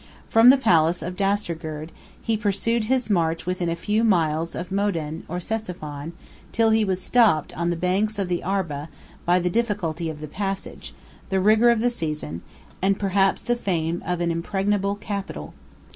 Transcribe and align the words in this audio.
From 0.29 0.49
the 0.49 0.57
palace 0.57 1.03
of 1.03 1.15
Dastagerd, 1.15 1.91
he 2.19 2.35
pursued 2.35 2.85
his 2.85 3.07
march 3.11 3.45
within 3.45 3.69
a 3.69 3.75
few 3.75 4.03
miles 4.03 4.55
of 4.55 4.71
Modain 4.71 5.21
or 5.27 5.37
Ctesiphon, 5.37 6.13
till 6.51 6.71
he 6.71 6.83
was 6.83 6.99
stopped, 6.99 7.53
on 7.55 7.69
the 7.69 7.75
banks 7.75 8.17
of 8.17 8.27
the 8.27 8.41
Arba, 8.41 8.89
by 9.25 9.37
the 9.37 9.47
difficulty 9.47 10.09
of 10.09 10.19
the 10.19 10.27
passage, 10.27 10.95
the 11.29 11.39
rigor 11.39 11.69
of 11.69 11.81
the 11.81 11.91
season, 11.91 12.41
and 12.81 12.97
perhaps 12.97 13.43
the 13.43 13.55
fame 13.55 14.01
of 14.03 14.21
an 14.21 14.31
impregnable 14.31 14.95
capital. 14.95 15.53